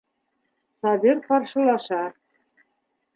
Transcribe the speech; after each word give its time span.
Сабир 0.85 1.21
ҡаршылаша. 1.27 1.99